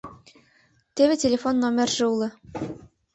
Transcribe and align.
—Теве 0.95 1.15
телефон 1.23 1.55
номерже 1.63 2.03
уло. 2.13 2.27